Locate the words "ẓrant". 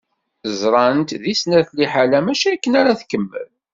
0.59-1.15